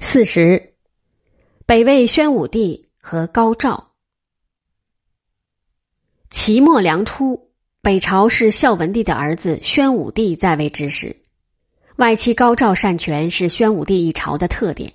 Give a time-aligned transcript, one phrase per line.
[0.00, 0.74] 四十，
[1.66, 3.92] 北魏宣武帝和高照。
[6.30, 11.22] 齐末梁初，北朝是孝文帝的儿子宣武帝在位之时，
[11.96, 14.92] 外戚高照擅权是宣武帝一朝的特点。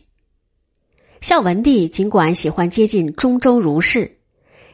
[1.21, 4.18] 孝文帝尽管喜欢接近中州儒士，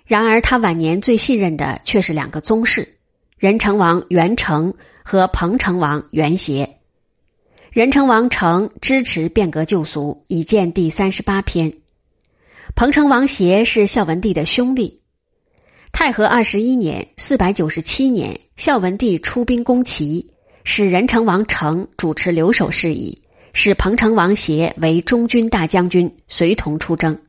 [0.06, 2.98] 然而他晚年最信任的却是两个宗室：
[3.38, 4.74] 仁成王元成
[5.04, 6.75] 和彭城王元协。
[7.76, 11.74] 仁成王成支持变革旧俗，已见第三十八篇。
[12.74, 15.02] 彭城王协是孝文帝的兄弟。
[15.92, 20.32] 太和二十一年（四百九十七年），孝文帝出兵攻齐，
[20.64, 27.20] 使仁成王成主持留守事宜，使彭城王协为中军大将军，随同出征。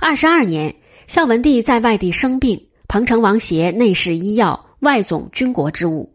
[0.00, 0.76] 二十二年，
[1.06, 6.14] 孝文帝在外地生病，彭城王协内侍医药，外总军国之务。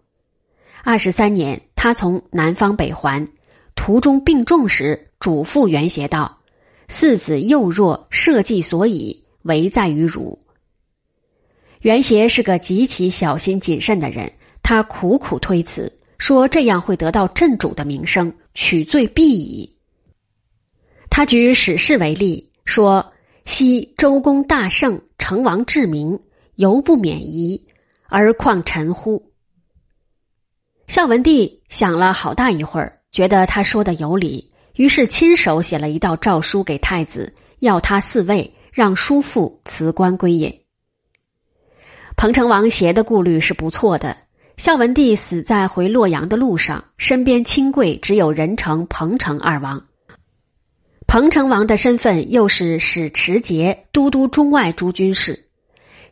[0.84, 1.62] 二十三年。
[1.82, 3.26] 他从南方北还，
[3.74, 6.40] 途中病重时，嘱咐袁协道
[6.90, 10.40] ：“四子幼弱，社稷所以，唯在于汝。”
[11.80, 19.78] 袁协是个极其小心谨慎的人，他苦苦推辞，说这样会得到镇主的名声，取罪必矣。
[21.10, 23.14] 他举史事为例，说
[23.48, 26.20] ：“昔周公大圣，成王治民，
[26.56, 27.66] 犹不免夷，
[28.10, 29.28] 而况臣乎？”
[30.90, 40.62] 孝文帝想了好大一会儿，觉得他说的有理，于是亲手写了一道诏书给太子，要他嗣位，让叔父辞官归隐。
[42.18, 44.18] 彭城王协的顾虑是不错的。
[44.58, 49.86] 孝文帝死在回洛阳的路上，身边亲贵只有仁成、彭城二王。
[51.06, 55.50] 彭城王的身份又是使持节、都督中外诸军事，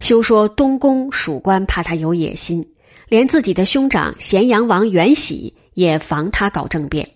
[0.01, 2.73] 休说东宫属官怕他有野心。
[3.07, 7.11] 连自己的兄长咸阳王元喜也防他搞政变。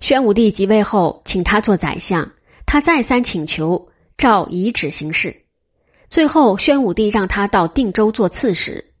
[0.00, 2.32] 宣武帝即位后，请他做宰相，
[2.66, 5.44] 他再三请求，照遗旨行事。
[6.10, 8.92] 最后，宣武帝让他到定州做刺史。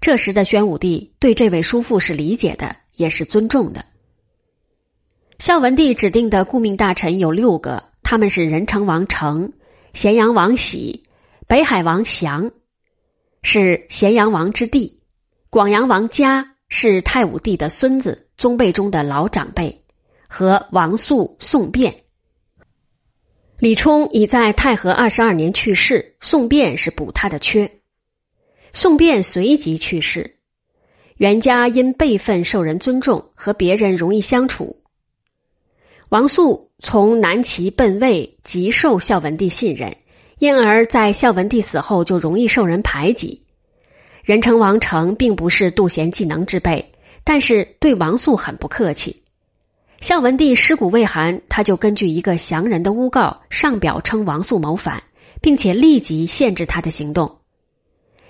[0.00, 3.84] 这时的宣武帝对这位叔父是理解的，也是尊重的。
[5.40, 9.52] 孝文帝指定的顾命大臣有六个，他们是仁成王成、
[9.92, 11.02] 咸阳王喜、
[11.48, 12.52] 北海王祥，
[13.42, 14.97] 是咸阳王之弟。
[15.50, 19.82] 广阳王嘉是太武帝的孙子，宗辈中的老长辈，
[20.28, 22.04] 和王肃、宋卞。
[23.58, 27.70] 李冲已在太和二十二年去世，宋卞是补他的缺。
[28.74, 30.36] 宋卞随即去世。
[31.16, 34.82] 袁家因辈分受人尊重，和别人容易相处。
[36.10, 39.96] 王肃从南齐奔魏，极受孝文帝信任，
[40.38, 43.46] 因而，在孝文帝死后就容易受人排挤。
[44.28, 46.92] 仁成王成并不是妒贤嫉能之辈，
[47.24, 49.22] 但是对王素很不客气。
[50.02, 55.02] 孝文帝尸骨未寒，他就根据一个降人的诬告上表称王素谋反，
[55.40, 57.38] 并且立即限制他的行动。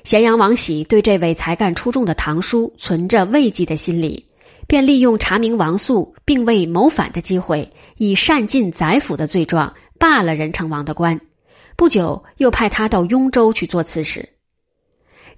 [0.04, 4.26] 咸阳王喜对这位才干出众的堂叔存着畏惧的心理，
[4.68, 11.20] 便利用查明王素并未谋反的机会，以擅进宰府的罪状罢了仁成王的官。
[11.74, 14.37] 不久，又派他到雍州去做刺史。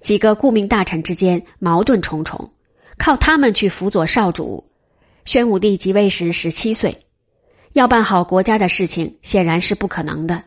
[0.01, 2.51] 几个顾命大臣之间矛盾重重，
[2.97, 4.67] 靠他们去辅佐少主。
[5.23, 7.05] 宣武帝即位时十七岁，
[7.73, 10.43] 要办好国家的事情显然是不可能的。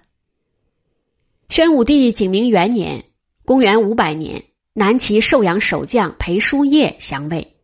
[1.49, 3.05] 宣武帝景明元年
[3.47, 4.43] （公元五百年），
[4.75, 7.55] 南齐寿阳守将裴叔业降魏，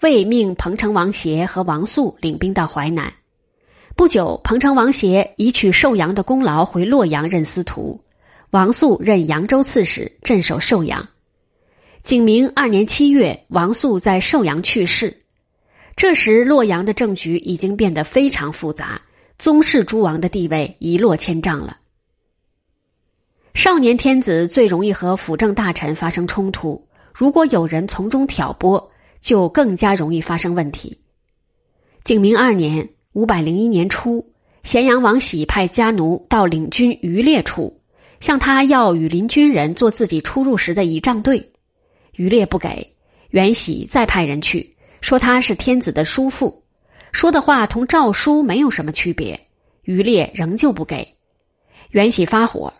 [0.00, 3.12] 魏命彭城王协和王肃领兵到淮南。
[3.94, 8.00] 不久，彭城王协以取寿阳的功劳回洛阳任司徒，
[8.50, 11.06] 王肃任扬州刺史，镇守寿阳。
[12.06, 15.24] 景明二年七月，王肃在寿阳去世。
[15.96, 19.02] 这时，洛阳的政局已经变得非常复杂，
[19.40, 21.78] 宗室诸王的地位一落千丈了。
[23.54, 31.00] 少年天子最容易和辅政大臣发生冲突，如果有人从中挑拨，就更加容易发生问题。
[32.04, 34.30] 景明二年（五百零一年初），
[34.62, 37.80] 咸阳王喜派家奴到领军渔猎处，
[38.20, 41.50] 向他要羽林军人做自己出入时的仪仗队。
[42.16, 42.94] 余烈不给，
[43.30, 46.64] 袁喜再派人去，说他是天子的叔父，
[47.12, 49.38] 说的话同诏书没有什么区别。
[49.82, 51.14] 余烈仍旧不给，
[51.90, 52.72] 袁喜发火，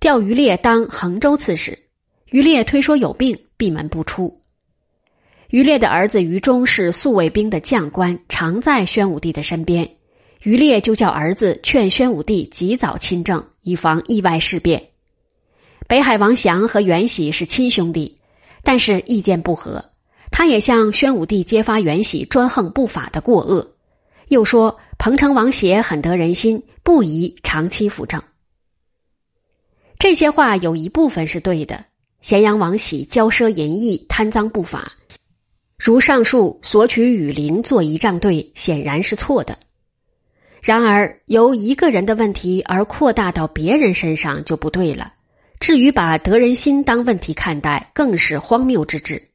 [0.00, 1.78] 调余烈当衡州刺史。
[2.30, 4.40] 余烈推说有病，闭门不出。
[5.50, 9.88] 余烈的儿子余忠是宿卫兵的将官，常在宣武帝的身边。
[10.42, 14.82] 余烈就叫儿子劝宣武帝及早亲政，以防意外事变。
[15.86, 18.18] 北海王祥和袁喜是亲兄弟。
[18.64, 19.90] 但是意见不合，
[20.30, 23.74] 他也向宣武帝揭发袁喜专横不法的过恶，
[24.26, 28.22] 又说彭城王协很得人心，不宜长期辅政。
[29.98, 31.84] 这些话有一部分是对的。
[32.20, 34.92] 咸阳王喜骄奢淫逸、贪赃不法，
[35.76, 39.58] 如上述索取羽林做仪仗队，显然是错的。
[40.62, 45.12] 然而，由一个人的问题而扩大到别人身上就不对了。
[45.60, 49.30] 至于把得人心当问题看待，更是荒谬之至。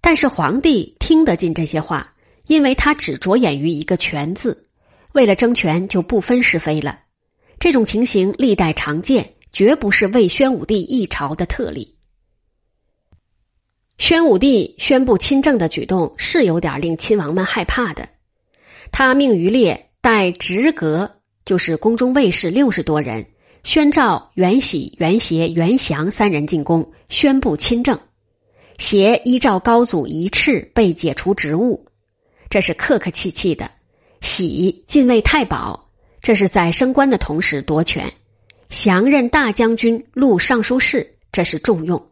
[0.00, 2.14] 但是皇帝听得进这些话，
[2.46, 4.68] 因为他只着眼于一个“权”字，
[5.12, 7.00] 为了争权就不分是非了。
[7.58, 9.34] 这种情形历代常见。
[9.50, 11.96] 绝不是为宣武帝一朝的特例。
[13.96, 18.10] 宣武帝宣布亲政的举动是有点令亲王们害怕的。
[18.92, 23.26] 他命于烈带直阁，就是宫中卫士六十多人，
[23.68, 28.00] 宣召袁喜、袁协、袁祥三人进宫，宣布亲政。
[28.78, 31.84] 协依照高祖遗敕被解除职务，
[32.48, 33.66] 这是客客气气的；
[34.22, 35.90] 喜进位太保，
[36.22, 38.10] 这是在升官的同时夺权。
[38.70, 42.06] 降任大将军、录尚书事，这是重用。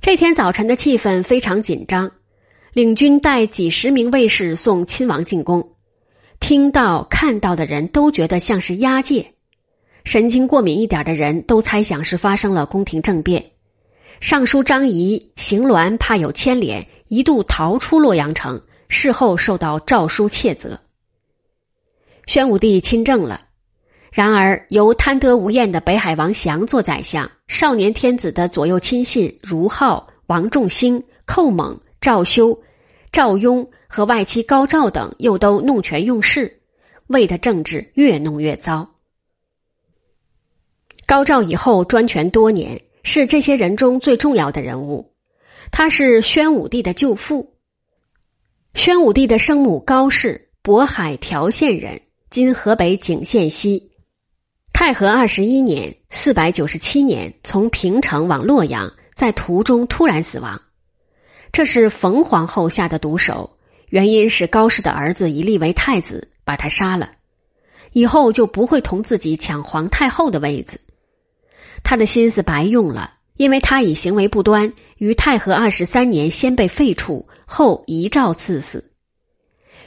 [0.00, 2.10] 这天早晨的气氛非常紧张，
[2.72, 5.76] 领军带几十名卫士送亲王进宫。
[6.40, 9.34] 听到、看到的人都觉得像是押解，
[10.04, 13.52] 神经过敏一点的人都猜想是发生了宫廷政变。
[14.20, 20.80] 尚书张仪、邢鸾怕有牵连，一度逃出洛阳城，事后受到诏书窃责。
[22.26, 23.42] 宣武帝亲政了。
[24.10, 32.58] 然而，由贪得无厌的北海王祥做宰相，少年天子的左右亲信如浩、王仲兴、寇猛、赵修、
[33.12, 36.60] 赵雍和外戚高照等又都弄权用事，
[37.06, 38.88] 魏的政治越弄越糟。
[41.08, 45.14] 高照以后专权多年，是这些人中最重要的人物。
[45.70, 47.54] 他是宣武帝的舅父。
[48.74, 53.90] 宣武帝的生母高氏，渤海条县人，今河北景县西。
[54.74, 60.60] 太和二十一年（四百九十七年），从平城往洛阳，在途中突然死亡。
[61.52, 63.56] 这是冯皇后下的毒手，
[63.88, 67.12] 原因是高氏的儿子已立为太子，把他杀了，
[67.92, 70.78] 以后就不会同自己抢皇太后的位子。
[71.82, 78.90] 他的心思白用了，因为他以行为不端，于太和二十三年先被废黜，后遗诏赐死。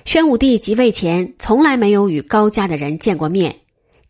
[0.03, 3.57] 宣武帝即位前，从来没有与高家的人见过面。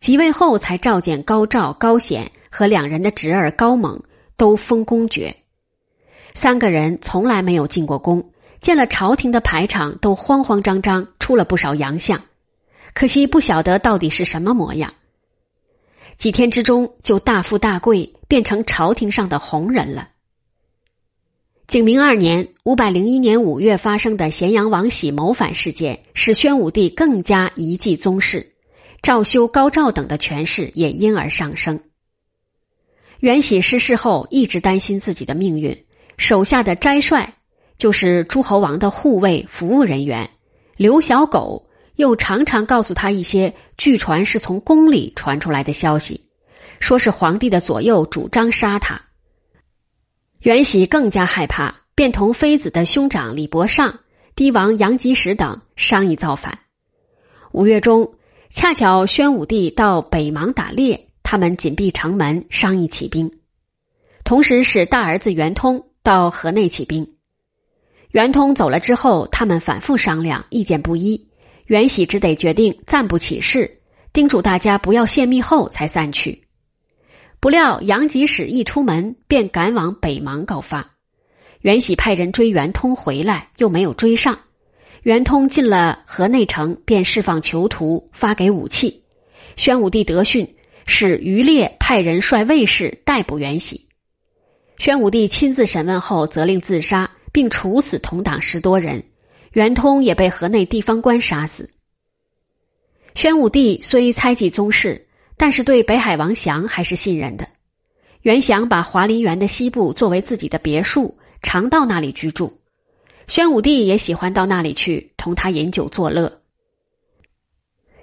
[0.00, 4.02] 即位后，才召见高照、高显和两人的侄儿高猛，
[4.36, 5.36] 都封公爵。
[6.34, 8.30] 三个人从来没有进过宫，
[8.60, 12.22] 见了朝廷的排场，都慌慌张张，出了不少洋相。
[12.94, 14.94] 可惜不晓得到底是什么模样。
[16.22, 20.10] 几天之中，就大富大贵，变成朝廷上的红人了。
[21.66, 28.52] 景明二年（五百零一年）五月发生的咸阳王喜谋反事件，使宣武帝更加遗迹宗室。
[29.02, 31.80] 赵修、高照等的权势也因而上升。
[33.18, 35.84] 袁喜失势后，一直担心自己的命运，
[36.18, 37.34] 手下的斋帅
[37.78, 40.30] 就是诸侯王的护卫服务人员
[40.76, 41.66] 刘小狗，
[41.96, 46.28] 又常常告诉他一些据传是从宫里传出来的消息，
[46.80, 49.02] 说是皇帝的左右主张杀他。
[50.40, 54.00] 袁喜更加害怕，便同妃子的兄长李伯尚、
[54.34, 56.58] 帝王杨吉时等商议造反。
[57.52, 58.14] 五月中。
[58.54, 63.32] 恰巧宣武帝到北邙打猎，他们紧闭城门商议起兵，
[64.24, 67.14] 同时使大儿子袁通到河内起兵。
[68.10, 71.30] 袁通走了之后，他们反复商量，意见不一。
[71.66, 73.80] 袁喜只得决定暂不起事，
[74.12, 76.42] 叮嘱大家不要泄密后才散去。
[77.40, 80.92] 不料杨吉使一出门，便赶往北邙告发。
[81.60, 84.38] 袁喜派人追袁通回来，又没有追上。
[85.02, 89.02] 袁通进了河内城，便释放囚徒，发给武器。
[89.56, 90.54] 宣武帝得讯，
[90.86, 93.88] 使余烈派人率卫士逮捕袁喜。
[94.76, 99.04] 宣武帝亲自审问后，责令自杀，并处死同党十多人。
[99.52, 101.70] 袁通也被河内地方官杀死。
[103.14, 105.06] 宣武帝虽猜忌宗室，
[105.36, 107.46] 但是对北海王祥还是信任的。
[108.22, 112.60] 袁祥把华林园的西部作为自己的别墅，常到那里居住。
[113.26, 116.40] 宣武帝也喜欢到那里去同他饮酒作乐。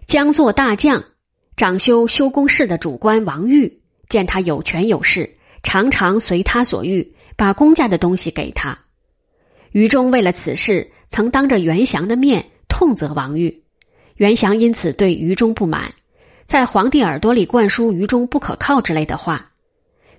[0.06, 1.04] 将作大将、
[1.56, 8.78] 掌修修宫事的主官王玉见他有权有势，常常随他所欲，把公家的东西给他。
[9.72, 13.64] 于中为了此事，曾当着袁祥的面痛责王玉，
[14.16, 15.94] 袁祥因此对于中不满，
[16.46, 19.52] 在皇帝耳朵里灌输于中不可靠之类的话。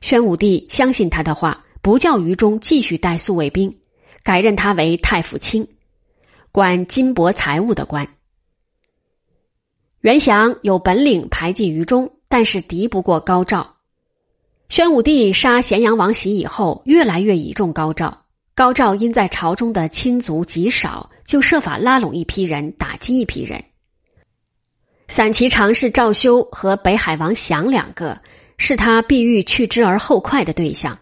[0.01, 3.77] 宣武帝相信他的话，不叫于中继续带宿卫兵。
[4.23, 5.67] 改任他为太府卿，
[6.53, 8.07] 管金帛财物的官。
[10.03, 13.77] 袁祥有本领排挤于中，但是敌不过高照。
[14.69, 18.20] 宣武帝杀咸阳王喜以后，越来越倚重高照。
[18.61, 23.65] 高照因在朝中的亲族极少，就设法拉拢一批人，打击一批人。
[25.09, 28.21] 散骑常侍赵修和北海王祥两个，
[28.59, 30.99] 是他必欲去之而后快的对象。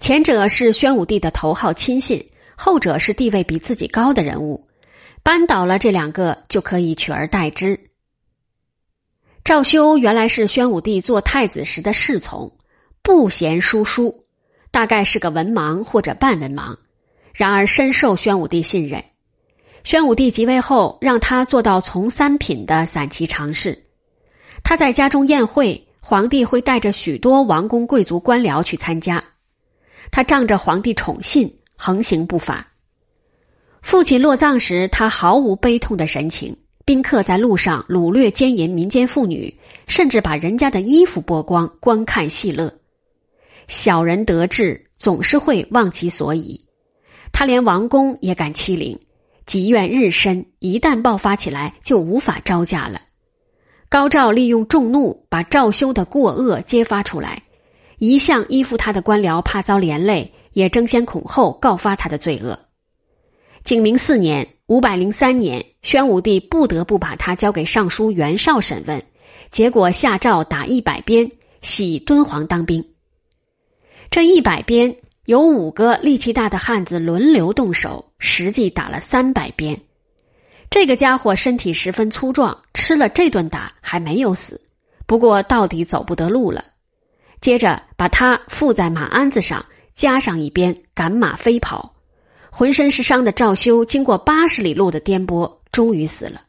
[0.00, 4.66] 前者是宣武帝的头号亲信，后者是地位比自己高的人物。
[5.22, 7.78] 扳倒了这两个，就可以取而代之。
[9.44, 12.50] 赵修原来是宣武帝做太子时的侍从。
[13.02, 14.23] 不贤书书，
[14.74, 16.78] 大概是个文盲或者半文盲，
[17.32, 19.04] 然而深受宣武帝信任。
[19.84, 23.84] 宣武帝即位后，让他做到从三品的散骑常侍。
[24.64, 29.22] 他在家中宴会，皇帝会带着许多王公贵族官僚去参加。
[30.10, 32.72] 他仗着皇帝宠信，横行不法。
[33.80, 36.56] 父亲落葬时，他毫无悲痛的神情。
[36.84, 42.74] 宾客在路上掳掠奸淫民间妇女，甚至把人家的衣服剥光，观看戏乐。
[43.68, 46.64] 小人得志，总是会忘其所以。
[47.32, 48.98] 他连王公也敢欺凌，
[49.46, 53.00] 积怨日深，一旦爆发起来，就无法招架了。
[53.88, 57.42] 高照利用众怒，把赵修的过恶揭发出来。
[57.98, 62.58] 一向依附他的官僚怕遭连累，也争先恐后告发他的罪恶。
[63.62, 69.02] 景明四年（五百零三年），宣武帝不得不把他交给尚书袁绍审问，
[69.50, 71.30] 结果下诏打一百鞭，
[71.62, 72.84] 喜敦煌当兵。
[74.14, 79.80] 这一百鞭有五个力气大的汉子轮流动手，实际打了三百鞭。
[80.70, 84.60] 这个家伙身体十分粗壮，吃了这顿打还没有死，
[85.04, 86.64] 不过到底走不得路了。
[87.40, 89.66] 接着把他附在马鞍子上，
[89.96, 91.92] 加上一鞭，赶马飞跑。
[92.50, 96.42] 浑身是伤的赵修，经过八十里路的颠簸，终于死了。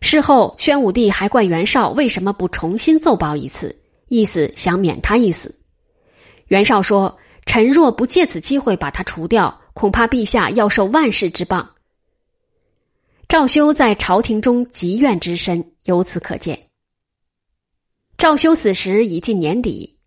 [0.00, 3.78] 事后，宣武帝还怪袁绍为什么不重新奏报一次，
[4.08, 5.54] 意思想免他一死。
[6.48, 11.68] 袁绍说：“臣若不借此机会把他除掉，恐怕陛下要受万世之谤。”
[13.28, 16.68] 赵修在朝廷中积怨之深，由此可见。
[18.16, 19.98] 赵修死时已近年底，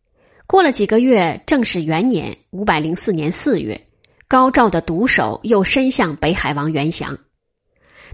[0.48, 3.88] 过了几个月，正是元年五百零四年四月，
[4.28, 7.20] 高照的毒手又伸向北海王袁祥，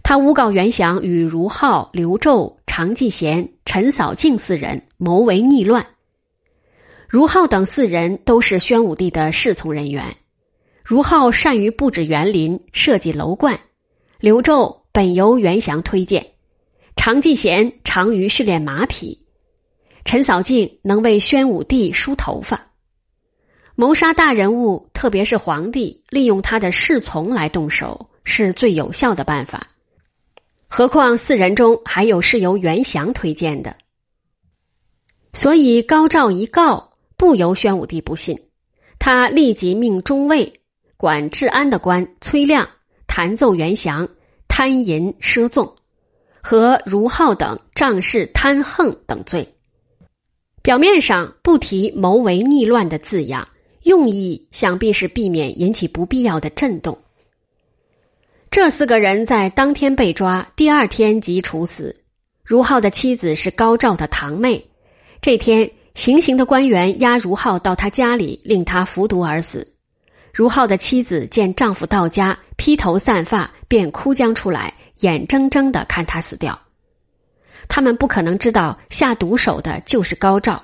[0.03, 5.88] 他诬告袁祥与如浩、刘胄、常继贤、陈扫敬四人谋为逆乱。
[7.08, 10.18] 如浩等四人都是宣武帝的侍从人员。
[10.84, 13.60] 如浩善于布置园林、设计楼观，
[14.20, 16.34] 刘胄本由袁祥推荐，
[16.96, 19.26] 常继贤长于训练马匹，
[20.06, 22.72] 陈扫敬能为宣武帝梳头发。
[23.76, 29.68] 谋杀大人物，特别是皇帝，利用他的侍从来动手，是最有效的办法。
[30.68, 33.78] 何况四人中还有是由袁祥推荐的，
[35.32, 36.97] 所以高照一告。
[37.18, 38.40] 不由宣武帝不信，
[39.00, 40.62] 他立即命中尉
[40.98, 42.70] 管治安的官崔亮
[43.08, 44.08] 弹奏袁祥
[44.48, 45.76] 贪淫奢纵，
[46.44, 49.56] 和如浩等仗势贪横等罪。
[50.62, 53.48] 表面上不提谋为逆乱的字样，
[53.82, 57.00] 用意想必是避免引起不必要的震动。
[58.52, 62.04] 这四个人在当天被抓，第二天即处死。
[62.44, 64.70] 如浩的妻子是高照的堂妹，
[65.20, 65.72] 这天。
[65.98, 69.74] 行刑的官员押如浩到他家里，令他服毒而死。
[70.32, 76.62] 如浩的妻子见丈夫到家披头散发，便哭将出来，眼睁睁的看他死掉。
[77.68, 80.63] 他们不可能知道下毒手的就是高照。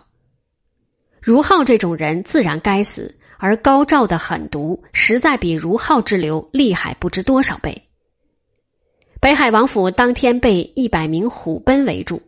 [1.20, 7.82] 如浩这种人自然该死，而高照的狠毒实在比如浩之流厉害不知多少倍。
[9.20, 12.22] 北海王府当天被一百名虎贲围住。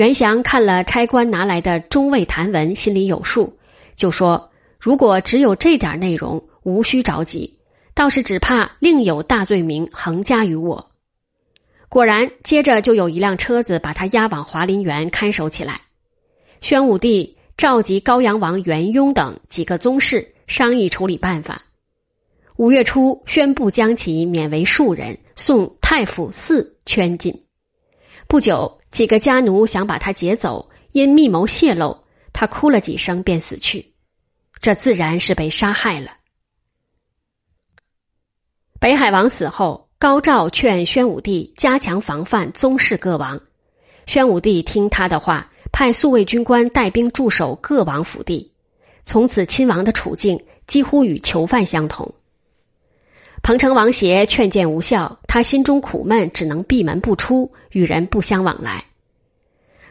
[0.00, 3.58] 袁祥看了差官拿来的中尉谈文，心里有数，
[3.96, 7.58] 就说：“如果只有这点内容，无需着急，
[7.92, 10.90] 倒是只怕另有大罪名横加于我。”
[11.90, 15.82] 果然，接着就有一辆车子把他押往华林园看守起来。
[16.62, 21.60] 宣武帝召集高阳王元雍等几个宗室商议处理办法。
[22.56, 27.44] 五月初，宣布将其免为庶人，送太傅寺圈禁。
[28.26, 28.79] 不久。
[28.90, 33.92] 几个家奴想把他劫走，因密谋泄露，他哭了几声便死去。
[34.60, 36.16] 这自然是被杀害了。
[38.78, 43.40] 北海王死后，高照劝宣武帝加强防范宗室各王。
[44.06, 48.52] 宣武帝听他的话，派宿卫军官带兵驻守各王府地。
[49.04, 52.14] 从此，亲王的处境几乎与囚犯相同。
[53.42, 58.84] 彭城王协劝谏无效，他心中苦闷，只能闭门不出，与人不相往来。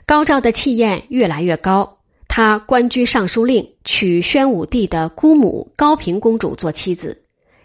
[0.05, 7.23] 高照的气焰越来越高，他官居尚书令，娶宣武帝的姑母高平公主做妻子，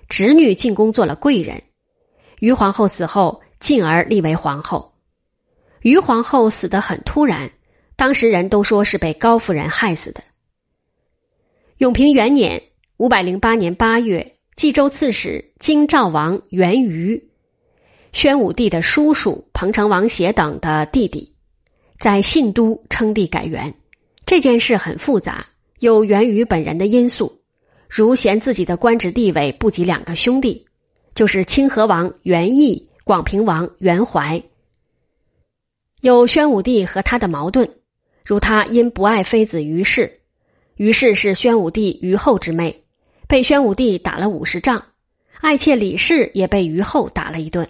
[0.08, 1.62] 侄女进宫做了贵人。
[2.40, 4.94] 于皇后死后，进而立为皇后。
[5.82, 7.52] 于皇后死得很突然，
[7.94, 10.24] 当时人都说是被高夫人害死的。
[11.76, 12.62] 永平元年
[12.96, 14.32] （五百零八年八月）。
[14.56, 17.28] 冀州刺史京兆王元瑜，
[18.12, 21.34] 宣武帝的叔叔彭城王协等的弟弟，
[21.98, 23.74] 在信都称帝改元。
[24.24, 25.46] 这件事很复杂，
[25.80, 27.40] 有源于本人的因素，
[27.88, 30.66] 如嫌自己的官职地位不及两个兄弟，
[31.16, 34.40] 就是清河王元义、广平王元怀。
[36.00, 37.68] 有宣武帝和他的矛盾，
[38.24, 40.20] 如他因不爱妃子于氏，
[40.76, 42.83] 于氏是宣武帝于后之妹。
[43.26, 44.86] 被宣武帝打了五十仗，
[45.40, 47.68] 爱妾李氏也被于后打了一顿，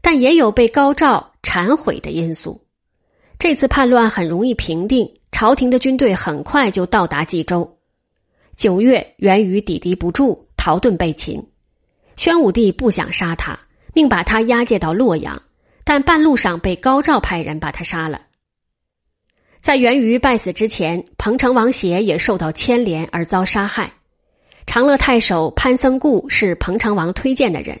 [0.00, 2.64] 但也有被高照忏悔的因素。
[3.38, 7.78] 这次叛乱很容易平定，朝廷的军队很快就到达冀州。
[8.56, 11.48] 九月，元于抵敌不住，逃遁被擒。
[12.16, 13.58] 宣武帝不想杀他，
[13.94, 15.42] 命把他押解到洛阳，
[15.82, 18.26] 但半路上被高照派人把他杀了。
[19.60, 23.94] 在元于败死之前，彭城王协也受到牵连而遭杀害。
[24.66, 27.80] 长乐太守潘僧固是彭城王推荐的人，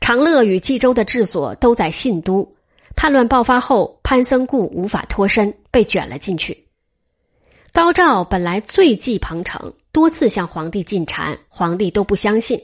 [0.00, 2.54] 长乐与冀州的治所都在信都。
[2.96, 6.66] 叛乱爆发后，潘僧固无法脱身，被卷了进去。
[7.72, 12.60] 高照本来最忌彭城，多次向皇帝进谗，皇帝都不相信。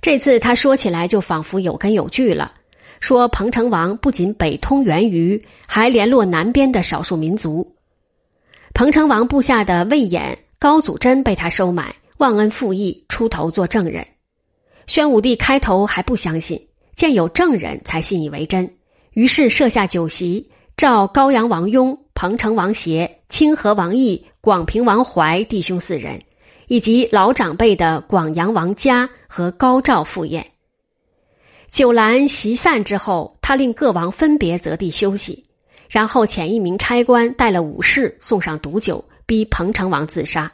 [0.00, 2.54] 这次他说起来就仿佛有根有据了，
[2.98, 7.76] 说彭城王不仅北通源于，还联络南边的少数民族。
[8.74, 11.94] 彭城王部下的魏衍、高祖珍被他收买。
[12.20, 14.06] 忘恩负义，出头做证人。
[14.86, 18.76] 宣武帝开头还不相信，见有证人才信以为真。
[19.12, 26.20] 于是设下酒席，召高阳王雍、彭城王协、清河王义、广平王怀弟兄四人，
[26.66, 30.46] 以及老长辈的广阳王嘉和高照赴宴。
[31.70, 35.46] 酒阑席散之后，他令各王分别择地休息，
[35.88, 40.52] 然后遣一名差官带了武士送上毒酒，逼彭城王自杀。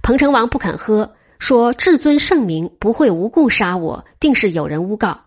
[0.00, 5.26] 彭城王不肯喝，说：“至尊圣明不会无故杀我，定是有人诬告。”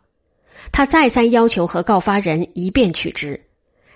[0.71, 3.45] 他再三要求和告发人一辩取之，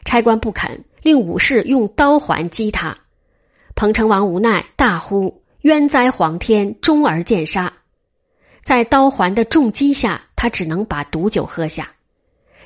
[0.05, 2.97] 差官不肯，令武士用刀环击他。
[3.75, 7.73] 彭城王无奈，大呼：“冤哉皇天！”终而见杀。
[8.63, 11.89] 在刀环的重击下，他只能把毒酒喝下。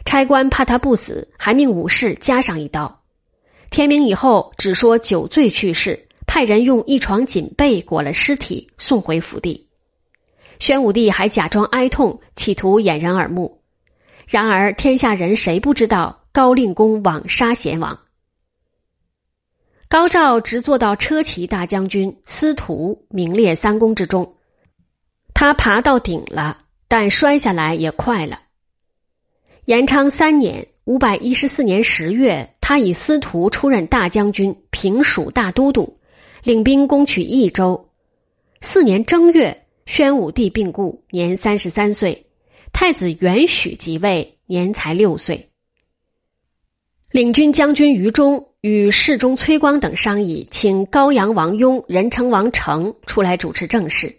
[0.03, 3.01] 差官怕他不死，还命武士加上一刀。
[3.69, 6.02] 天明以后，只说酒醉去世。
[6.25, 9.67] 派人用一床锦被裹了尸体送回府邸，
[10.59, 13.61] 宣武帝还假装哀痛，企图掩人耳目。
[14.27, 17.99] 然而天下人谁不知道高令公枉杀贤王？
[19.89, 24.35] 高照直做到车骑大将军，司徒名列三公之中。
[25.35, 28.39] 他爬到顶了，但摔下来也快了。
[29.65, 35.99] 延昌三年（五百一十四年十月），他以司徒出任大将军、平蜀大都督。
[36.43, 37.87] 领兵攻取益州，
[38.59, 42.25] 四年正月，宣武帝病故，年三十三岁。
[42.73, 45.51] 太子元许即位，年才六岁。
[47.11, 54.13] 领军将军于忠与侍中崔光等商议，请高阳王雍、人称王成出来主持政事。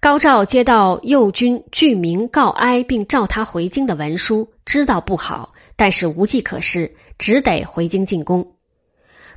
[0.00, 8.55] 高照接到右军具名告哀，并召他回京的文书，知道不好，但是无计可施，只得回京进宫。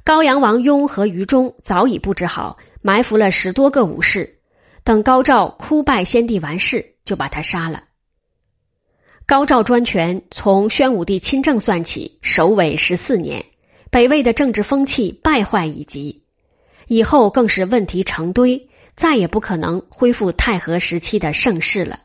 [0.04, 4.40] 高阳王雍和于忠早已布置好，埋伏了十多个武士，
[4.84, 7.84] 等高照哭拜先帝完事，就把他杀了。
[9.28, 13.46] 高照专权，从宣武帝亲政算起，首尾十四年，
[13.92, 16.24] 北魏的政治风气败坏已极，
[16.88, 22.00] 以后更是问题成堆，再也不可能恢复太和时期的盛世了。